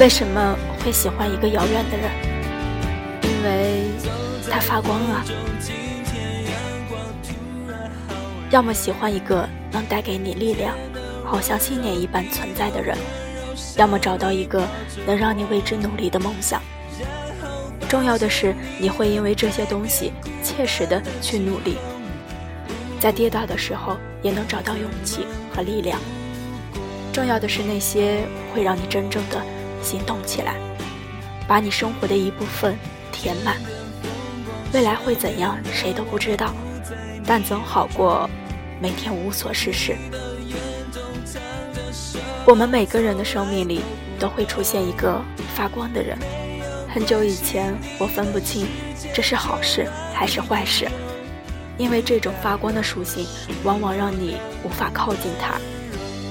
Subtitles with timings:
[0.00, 2.08] 为什么会喜欢一个遥远的人？
[3.24, 3.90] 因为
[4.48, 5.24] 他发光啊。
[8.50, 10.76] 要么喜欢一个能带给你力量，
[11.24, 12.96] 好像信念一般存在的人；
[13.76, 14.64] 要么找到一个
[15.04, 16.62] 能让你为之努力的梦想。
[17.88, 20.12] 重要的是，你会因为这些东西
[20.44, 21.76] 切实的去努力，
[23.00, 25.98] 在跌倒的时候也能找到勇气和力量。
[27.12, 28.20] 重要的是那些
[28.54, 29.42] 会让你真正的
[29.82, 30.56] 行动起来，
[31.46, 32.76] 把你生活的一部分
[33.12, 33.56] 填满。
[34.72, 36.52] 未来会怎样，谁都不知道，
[37.24, 38.28] 但总好过
[38.80, 39.96] 每天无所事事。
[42.44, 43.82] 我们每个人的生命里
[44.18, 45.20] 都会出现一个
[45.54, 46.18] 发光的人。
[46.92, 48.66] 很久以前，我分不清
[49.14, 50.88] 这是好事还是坏事，
[51.76, 53.26] 因为这种发光的属性
[53.64, 55.54] 往往让你无法靠近它。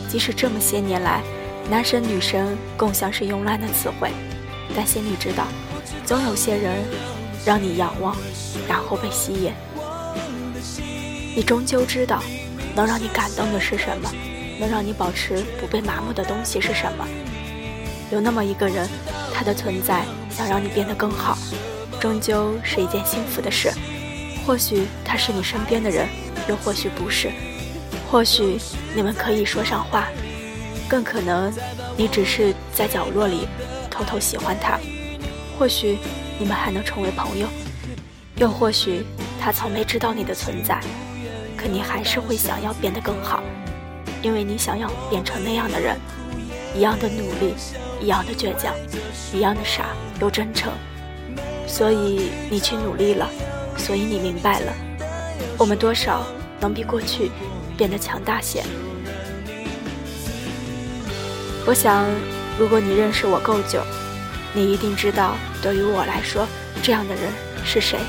[0.10, 1.22] 即使这么些年来，
[1.70, 4.10] 男神女神更像是慵懒的词汇，
[4.76, 5.46] 但心里知道，
[6.06, 6.84] 总有些人
[7.46, 8.16] 让你仰望，
[8.68, 9.52] 然后被吸引。
[11.36, 12.24] 你终究知道，
[12.76, 14.10] 能让你感动的是什么，
[14.60, 17.06] 能让你保持不被麻木的东西是什么。
[18.12, 18.88] 有那么一个人，
[19.34, 20.04] 他的存在。
[20.30, 21.36] 想让你变得更好，
[22.00, 23.72] 终究是一件幸福的事。
[24.46, 26.08] 或许他是你身边的人，
[26.48, 27.32] 又或许不是。
[28.12, 28.60] 或许
[28.94, 30.10] 你们可以说上话，
[30.88, 31.54] 更可能
[31.96, 33.48] 你只是在角落里
[33.90, 34.80] 偷偷喜欢他。
[35.58, 35.98] 或许
[36.40, 37.48] 你们还能成为朋友，
[38.38, 39.06] 又或许
[39.40, 40.80] 他从没知道你的存在，
[41.56, 43.44] 可你还是会想要变得更好，
[44.22, 45.98] 因为你想要变成那样的人，
[46.76, 47.56] 一样的努力，
[48.02, 48.74] 一样的倔强，
[49.34, 49.88] 一样的傻。
[50.20, 50.74] 又真诚，
[51.68, 53.30] 所以你去努力了，
[53.78, 54.74] 所以你明白了，
[55.60, 56.26] 我们多少
[56.60, 57.30] 能比过去
[57.78, 58.64] 变得强大些。
[61.68, 62.06] 我想，
[62.58, 63.84] 如果你认识我够久，
[64.54, 66.48] 你一定知道，对于我来说，
[66.82, 67.24] 这样的人
[67.66, 68.00] 是谁。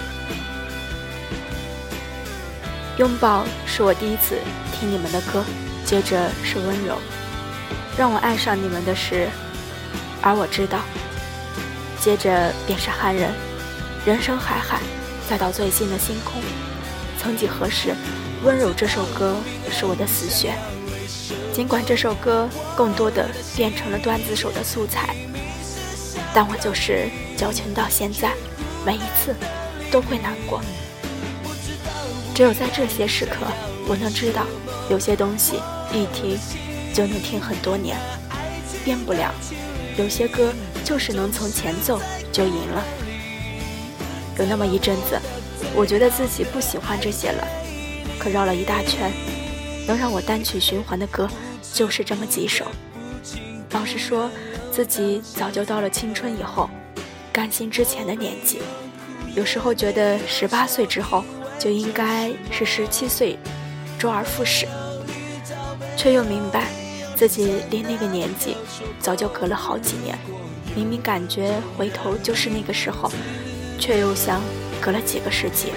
[2.99, 4.39] 拥抱是我第一次
[4.73, 5.45] 听你们的歌，
[5.85, 6.99] 接着是温柔，
[7.99, 9.29] 让我爱上你们的是，
[10.23, 10.79] 而我知道。
[12.01, 13.35] 接着便是汉人，
[14.07, 14.79] 人生海海，
[15.29, 16.41] 再到最近的星空。
[17.21, 17.93] 曾几何时，
[18.45, 19.35] 温柔这首歌
[19.69, 20.55] 是我的死穴。
[21.59, 25.17] 尽管这首歌更多的变成了段子手的素材，
[26.33, 28.33] 但我就是矫情到现在，
[28.87, 29.35] 每一次
[29.91, 30.61] 都会难过。
[32.33, 33.45] 只有在这些时刻，
[33.89, 34.47] 我能知道，
[34.89, 35.57] 有些东西
[35.93, 36.39] 一听
[36.95, 37.99] 就能听很多年，
[38.85, 39.35] 变不了。
[39.97, 40.53] 有些歌。
[40.85, 42.01] 就是能从前奏
[42.33, 42.83] 就赢了。
[44.39, 45.21] 有那么一阵子，
[45.75, 47.47] 我觉得自己不喜欢这些了，
[48.19, 49.13] 可绕了一大圈，
[49.89, 51.27] 能让我单曲循环的歌
[51.73, 52.67] 就是这么几首。
[53.71, 54.31] 老实说，
[54.71, 56.69] 自己早就到了青春以后，
[57.33, 58.61] 甘心之前的年纪。
[59.35, 61.25] 有时候觉得十八岁之后
[61.59, 63.39] 就应该是十七岁，
[63.99, 64.67] 周而复始，
[65.97, 66.67] 却又明白
[67.17, 68.57] 自己离那个年纪
[69.01, 70.19] 早就隔了好几年。
[70.77, 73.11] 明明感觉回头就是那个时候，
[73.79, 74.41] 却又像
[74.83, 75.73] 隔了几个世纪。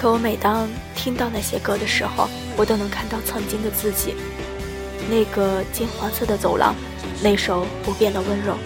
[0.00, 0.66] 可我每当
[0.96, 4.14] 听到那些歌的时候，我都能看到曾经的自己，
[5.10, 6.74] 那个金黄色的走廊，
[7.22, 8.56] 那首不变的温柔，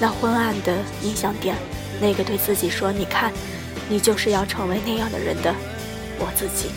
[0.00, 1.54] 那昏暗的音响店，
[2.00, 3.30] 那个对自己说“你看，
[3.90, 5.54] 你就是要成为那样的人”的
[6.18, 6.70] 我自己。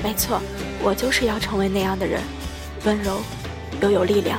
[0.00, 0.40] 没错，
[0.84, 2.22] 我就是要成为那样的人，
[2.84, 3.20] 温柔
[3.80, 4.38] 又有力量。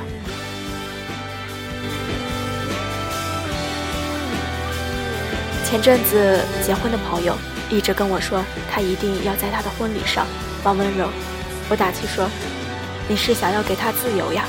[5.69, 7.35] 前阵子结婚的朋友
[7.73, 10.27] 一直跟我说，他一定要在他的婚礼上
[10.61, 11.09] 放温柔。
[11.69, 12.29] 我打趣说
[13.09, 14.45] ：“你是想要给他自由呀？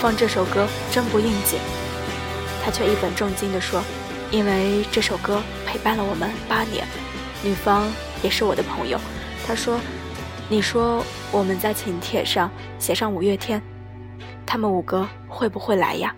[0.00, 1.58] 放这首歌真不应景。”
[2.62, 3.82] 他却一本正经地说
[4.30, 6.86] ：“因为这首歌陪伴了我们八年，
[7.42, 7.90] 女方
[8.22, 9.00] 也是我的朋友。”
[9.46, 9.80] 他说
[10.50, 13.62] ：“你说我们在请帖上写上五月天，
[14.44, 16.14] 他们五个会不会来呀？”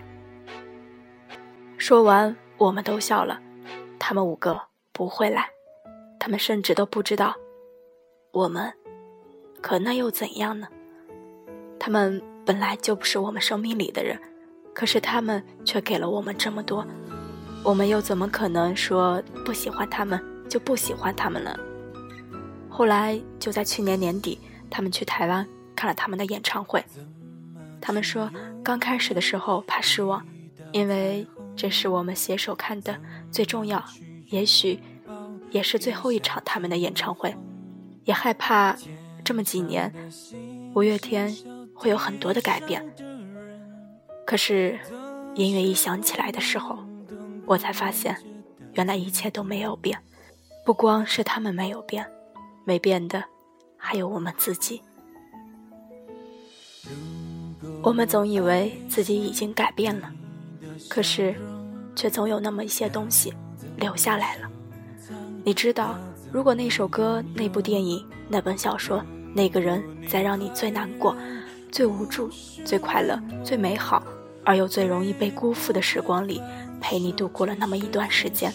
[1.77, 3.39] 说完，我们都笑了。
[3.97, 4.59] 他们五个
[4.91, 5.47] 不会来，
[6.25, 7.35] 他们甚至都不知道
[8.31, 8.73] 我们，
[9.61, 10.67] 可那又怎样呢？
[11.79, 14.19] 他们本来就不是我们生命里的人，
[14.73, 16.83] 可是他们却给了我们这么多，
[17.63, 20.19] 我们又怎么可能说不喜欢他们
[20.49, 21.59] 就不喜欢他们了？
[22.71, 26.83] 后来就在去年年底，他们去台湾看了他们的演唱会，
[27.79, 28.31] 他们说
[28.63, 30.25] 刚开始的时候怕失望，
[30.71, 31.27] 因为。
[31.55, 32.99] 这是我们携手看的
[33.31, 33.81] 最重要，
[34.25, 34.77] 也许
[35.55, 37.33] 也是最后一场他们的演唱会，
[38.03, 38.75] 也害怕
[39.23, 39.89] 这么几年，
[40.73, 41.33] 五月天
[41.73, 42.85] 会有很多的改变。
[44.27, 44.77] 可是
[45.33, 46.77] 音乐一响起来的时候，
[47.45, 48.21] 我才发现，
[48.73, 49.97] 原来一切都没有变。
[50.65, 52.05] 不光是他们没有变，
[52.65, 53.23] 没变的
[53.77, 54.81] 还有我们自己。
[57.81, 60.11] 我们总以为自己已经改变了，
[60.89, 61.33] 可是，
[61.95, 63.33] 却总有那么一些东西
[63.77, 64.44] 留下来了。
[65.45, 65.95] 你知道，
[66.31, 71.15] 如果那首歌、那部电影、那本小说、那个人，在让你最难过、
[71.71, 72.31] 最无助、
[72.65, 74.01] 最快乐、最美好，
[74.43, 76.41] 而又最容易被辜负的时光里，
[76.81, 78.51] 陪你度过了那么一段时间，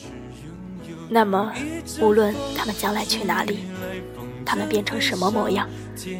[1.09, 1.53] 那么，
[2.01, 3.61] 无论他们将来去哪里，
[4.45, 5.71] 他们变成什么模样，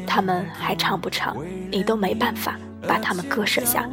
[0.07, 1.35] 他们还唱不唱，
[1.69, 2.57] 你都没办法。
[2.87, 3.87] 把他们割舍下，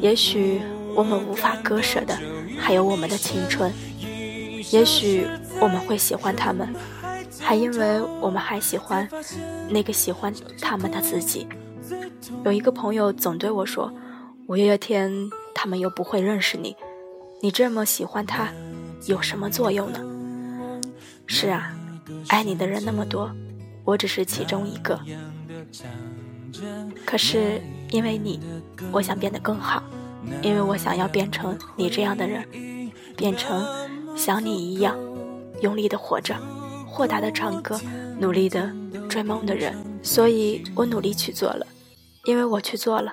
[0.00, 0.60] 也许
[0.94, 2.16] 我们无法割舍的
[2.56, 3.72] 还有我们的青春，
[4.70, 5.26] 也许
[5.60, 6.74] 我们会喜欢他们，
[7.40, 9.08] 还因为我们还喜欢
[9.68, 11.46] 那个喜欢他们的自己。
[12.44, 13.92] 有一个朋友总对我说
[14.46, 15.12] ：“五月天
[15.54, 16.76] 他们又不会认识你，
[17.40, 18.48] 你这么喜欢他，
[19.06, 20.00] 有什么作用呢？”
[21.26, 21.72] 是啊，
[22.28, 23.30] 爱你的人那么多，
[23.84, 25.00] 我只是其中一个。
[27.04, 27.60] 可是。
[27.90, 28.38] 因为你，
[28.92, 29.82] 我想变得更好，
[30.42, 32.46] 因为我想要变成你这样的人，
[33.16, 33.66] 变成
[34.14, 34.94] 像你一样
[35.60, 36.34] 用力的活着，
[36.86, 37.80] 豁达的唱歌，
[38.18, 38.70] 努力的
[39.08, 39.74] 追梦的人。
[40.02, 41.66] 所以我努力去做了，
[42.24, 43.12] 因为我去做了，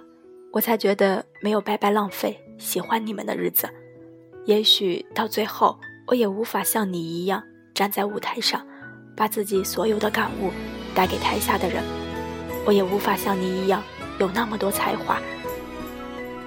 [0.51, 3.67] 我才觉得没有白白浪费喜欢你们的日子。
[4.45, 7.43] 也许到最后，我也无法像你一样
[7.73, 8.65] 站在舞台上，
[9.15, 10.51] 把自己所有的感悟
[10.93, 11.83] 带给台下的人，
[12.65, 13.81] 我也无法像你一样。
[14.17, 15.19] 有那么多才华，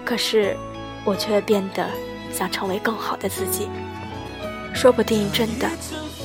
[0.03, 0.57] 可是
[1.05, 1.87] 我却变得
[2.33, 3.69] 想成为更好的自己。
[4.81, 5.69] 说不定真的，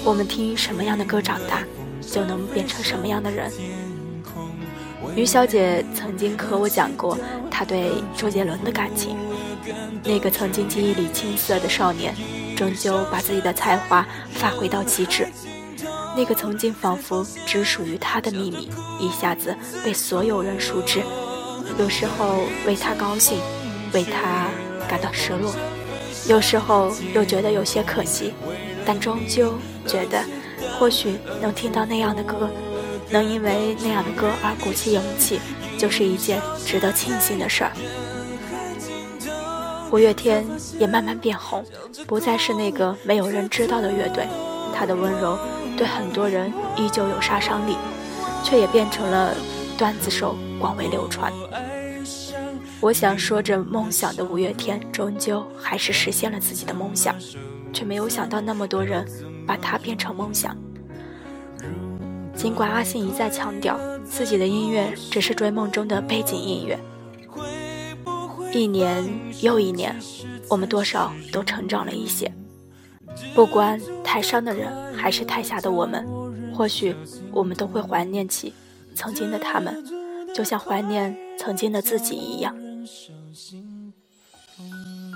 [0.03, 1.63] 我们听什么样的歌长大，
[1.99, 3.51] 就能变成什么样的人。
[5.15, 7.17] 于小姐曾经和我讲过
[7.49, 9.17] 她对周杰伦的感情。
[10.03, 12.13] 那个曾经记忆里青涩的少年，
[12.55, 15.27] 终究把自己的才华发挥到极致。
[16.15, 18.69] 那个曾经仿佛只属于他的秘密，
[18.99, 21.01] 一下子被所有人熟知。
[21.79, 23.39] 有时候为他高兴，
[23.93, 24.45] 为他
[24.87, 25.51] 感到失落，
[26.27, 28.33] 有时候又觉得有些可惜，
[28.85, 29.53] 但终究
[29.85, 30.23] 觉得，
[30.79, 32.49] 或许能听到那样的歌，
[33.09, 35.39] 能因为那样的歌而鼓起勇气，
[35.77, 37.71] 就是一件值得庆幸的事儿。
[39.91, 40.45] 五月天
[40.79, 41.63] 也慢慢变红，
[42.07, 44.27] 不再是那个没有人知道的乐队，
[44.73, 45.37] 他的温柔
[45.77, 47.77] 对很多人依旧有杀伤力，
[48.43, 49.33] 却也变成了。
[49.75, 51.33] 段子手广为流传。
[52.83, 57.15] 我想说着梦想的五月天，终究还是实现了自己的梦想，
[57.71, 59.07] 却没有想到那么多人
[59.47, 60.53] 把它变成梦想。
[62.35, 66.77] 尽管阿信一再强调自己的音乐只是追梦中的背景音乐，
[68.51, 69.01] 一年
[69.39, 69.97] 又一年，
[70.49, 72.29] 我们多少都成长了一些。
[73.33, 76.05] 不管台上的人还是台下的我们，
[76.53, 76.93] 或许
[77.31, 78.53] 我们都会怀念起。
[78.93, 79.73] 曾经的他们，
[80.35, 82.53] 就像怀念曾经的自己一样。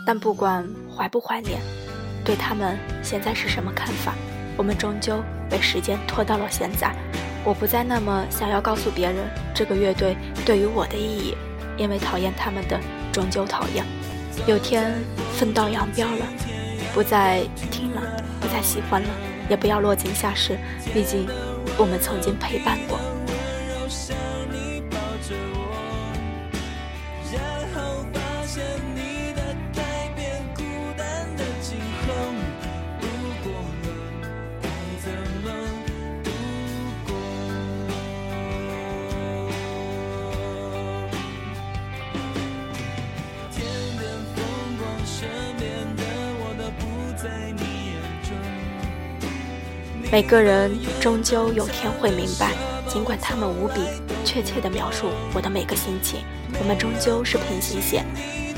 [0.05, 1.59] 但不管怀不怀念，
[2.25, 4.13] 对他们现在是什么看法，
[4.57, 6.95] 我们终究被时间拖到了现在。
[7.45, 11.35] 我不再那么想要告诉别人这个乐队对于我的意义，
[11.77, 12.79] 因为讨厌他们的
[13.11, 13.85] 终究讨厌。
[14.45, 14.93] 有天
[15.33, 16.25] 分道扬镳了，
[16.93, 18.01] 不再听了，
[18.41, 19.09] 不再喜欢了，
[19.49, 20.57] 也不要落井下石。
[20.93, 21.27] 毕竟
[21.77, 22.99] 我们曾经陪伴过。
[50.09, 50.71] 每个人
[51.01, 52.53] 终究有天会明白，
[52.87, 53.81] 尽管他们无比
[54.23, 56.21] 确切地描述我的每个心情，
[56.57, 58.05] 我们终究是平行线，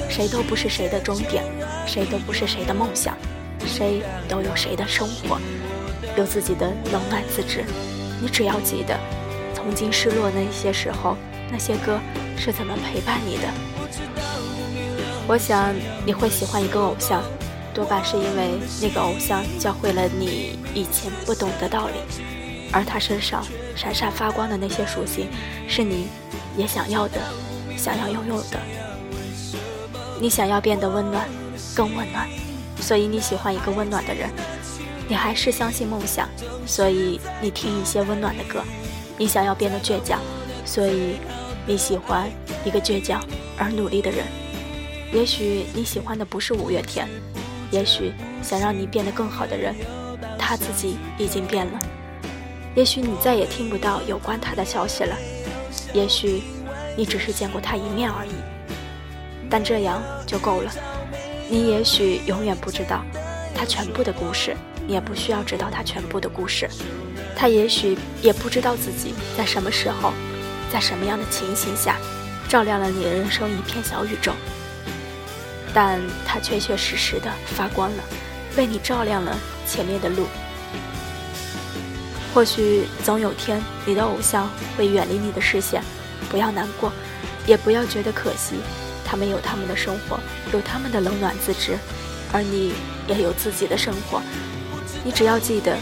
[0.07, 1.43] 谁都不是谁的终点，
[1.87, 3.17] 谁都不是谁的梦想，
[3.65, 5.39] 谁都有谁的生活，
[6.15, 7.65] 有自己的冷暖自知。
[8.21, 8.95] 你只要记得，
[9.55, 11.17] 曾经失落那些时候，
[11.51, 11.99] 那些歌
[12.37, 13.43] 是怎么陪伴你的。
[15.27, 15.73] 我想
[16.05, 17.23] 你会喜欢一个偶像。
[17.73, 21.93] 多半是因为那个偶像教会了你以前不懂的道理，
[22.71, 23.45] 而他身上
[23.75, 25.27] 闪闪发光的那些属性，
[25.67, 26.07] 是你
[26.57, 27.21] 也想要的，
[27.77, 28.59] 想要拥有的。
[30.19, 31.27] 你想要变得温暖，
[31.75, 32.27] 更温暖，
[32.81, 34.29] 所以你喜欢一个温暖的人。
[35.07, 36.29] 你还是相信梦想，
[36.67, 38.61] 所以你听一些温暖的歌。
[39.17, 40.19] 你想要变得倔强，
[40.65, 41.15] 所以
[41.65, 42.29] 你喜欢
[42.63, 43.23] 一个倔强
[43.57, 44.25] 而努力的人。
[45.11, 47.07] 也许你喜欢的不是五月天，
[47.71, 48.11] 也许
[48.41, 49.75] 想让你变得更好的人，
[50.37, 51.79] 他自己已经变了。
[52.75, 55.15] 也许你再也听不到有关他的消息了，
[55.93, 56.43] 也许
[56.95, 58.31] 你只是见过他一面而已，
[59.49, 60.71] 但这样就够了。
[61.49, 63.03] 你也许永远不知道
[63.55, 64.55] 他全部的故事，
[64.87, 66.69] 你也不需要知道他全部的故事。
[67.35, 70.13] 他也许也不知道自己在什么时候，
[70.71, 71.97] 在什么样的情形下，
[72.47, 74.33] 照亮了你的人生一片小宇宙。
[75.73, 78.03] 但它确确实实的发光了，
[78.57, 80.25] 为你照亮了前面的路。
[82.33, 85.81] 或许总有天，你的偶像会远离你的视线，
[86.29, 86.91] 不要难过，
[87.47, 88.55] 也不要觉得可惜。
[89.03, 90.19] 他们有他们的生活，
[90.53, 91.77] 有他们的冷暖自知，
[92.31, 92.73] 而你
[93.07, 94.21] 也有自己的生活。
[95.03, 95.75] 你只要记得，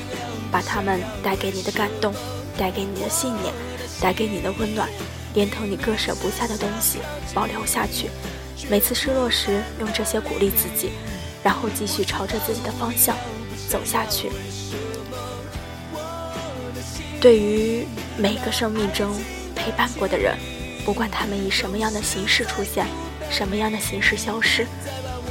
[0.49, 2.13] 把他们带给你的感动，
[2.57, 3.53] 带给你的信念，
[3.99, 4.87] 带给你的温暖，
[5.33, 6.99] 连同你割舍不下的东西，
[7.33, 8.09] 保留下去。
[8.69, 10.91] 每次失落时，用这些鼓励自己，
[11.43, 13.15] 然后继续朝着自己的方向
[13.69, 14.29] 走下去。
[17.21, 17.85] 对于
[18.17, 19.15] 每个生命中
[19.55, 20.37] 陪伴过的人，
[20.85, 22.85] 不管他们以什么样的形式出现，
[23.29, 24.67] 什么样的形式消失，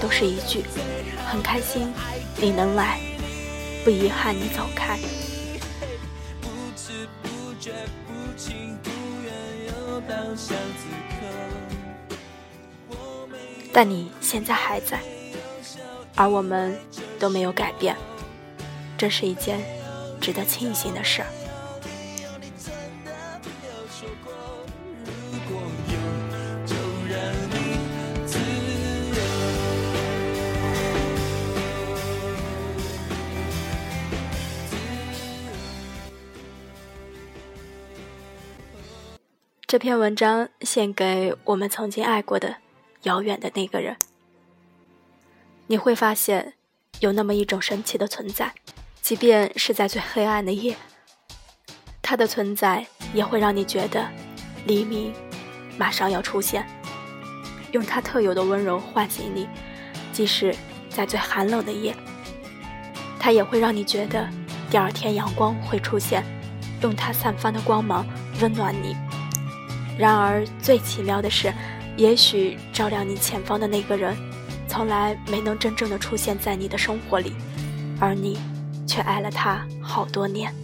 [0.01, 0.65] 都是一句
[1.31, 1.93] “很开心
[2.37, 2.99] 你能来，
[3.85, 4.99] 不遗憾你走开”。
[13.79, 14.99] 但你现在还在，
[16.15, 16.75] 而我们
[17.19, 17.95] 都没有改变，
[18.97, 19.61] 这是一件
[20.19, 21.29] 值得庆幸的事儿。
[39.67, 42.57] 这篇文章献给我们曾经爱过的
[43.07, 43.97] 遥远的那个人。
[45.69, 46.55] 你会发现，
[47.01, 48.53] 有那么一种神奇的存在，
[49.01, 50.77] 即便是在最黑暗的夜，
[52.03, 54.07] 它的存在也会让你觉得
[54.67, 55.13] 黎明
[55.79, 56.67] 马上要出现，
[57.73, 59.49] 用它特有的温柔唤醒你，
[60.13, 60.55] 即使
[60.89, 61.97] 在最寒冷的夜，
[63.19, 64.29] 它也会让你觉得
[64.71, 66.25] 第二天阳光会出现，
[66.83, 68.07] 用它散发的光芒
[68.41, 68.97] 温暖你。
[69.99, 71.53] 然而，最奇妙的是，
[71.97, 74.15] 也许照亮你前方的那个人，
[74.69, 77.33] 从来没能真正的出现在你的生活里，
[77.99, 78.39] 而你
[78.87, 80.55] 却爱了他好多年。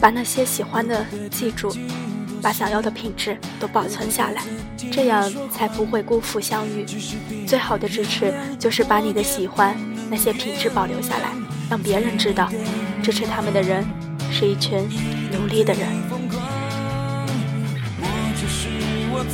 [0.00, 1.72] 把那些喜欢的记住。
[2.42, 4.42] 把想要的品质都保存下来，
[4.90, 6.84] 这样才不会辜负相遇。
[7.46, 9.76] 最好的支持就是把你的喜欢
[10.10, 11.30] 那些品质保留下来，
[11.68, 12.48] 让别人知道，
[13.02, 13.84] 支持他们的人
[14.30, 14.88] 是一群
[15.32, 15.86] 努力的人。
[19.10, 19.24] 握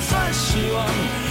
[0.00, 1.27] 算失望，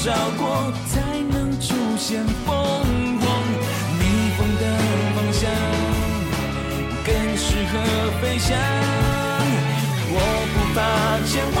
[0.00, 3.26] 烧过才能出现凤凰，
[3.98, 4.62] 逆风的
[5.16, 5.50] 方向
[7.04, 7.74] 更适合
[8.22, 8.56] 飞翔。
[10.10, 10.16] 我
[10.54, 10.78] 不怕
[11.26, 11.58] 千万